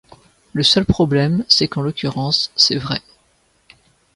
[0.53, 3.03] Le seul problème, c’est qu’en l’occurrence c’est vrai.